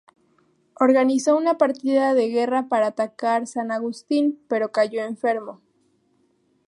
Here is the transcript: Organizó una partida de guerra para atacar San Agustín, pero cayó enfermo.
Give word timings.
Organizó 0.79 1.37
una 1.37 1.59
partida 1.59 2.15
de 2.15 2.27
guerra 2.29 2.67
para 2.67 2.87
atacar 2.87 3.45
San 3.45 3.71
Agustín, 3.71 4.43
pero 4.47 4.71
cayó 4.71 5.03
enfermo. 5.03 5.61